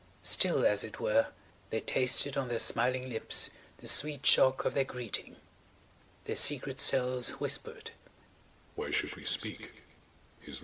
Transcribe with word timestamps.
Still, 0.23 0.65
as 0.65 0.83
it 0.83 0.99
were, 0.99 1.27
they 1.69 1.79
tasted 1.79 2.35
on 2.35 2.47
their 2.47 2.57
smiling 2.57 3.07
lips 3.07 3.51
the 3.77 3.87
sweet 3.87 4.25
shock 4.25 4.65
of 4.65 4.73
their 4.73 4.83
greeting. 4.83 5.35
Their 6.25 6.35
secret 6.35 6.81
selves 6.81 7.39
whispered: 7.39 7.91
"Why 8.73 8.89
should 8.89 9.15
we 9.15 9.25
speak? 9.25 9.69